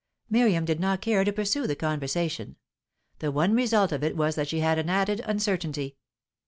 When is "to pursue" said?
1.23-1.67